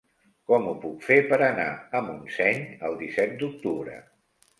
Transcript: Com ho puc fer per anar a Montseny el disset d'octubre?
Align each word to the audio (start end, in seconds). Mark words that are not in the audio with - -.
Com 0.51 0.63
ho 0.69 0.71
puc 0.85 1.03
fer 1.09 1.17
per 1.33 1.37
anar 1.47 1.67
a 1.99 2.01
Montseny 2.07 2.63
el 2.89 2.97
disset 3.03 3.37
d'octubre? 3.43 3.99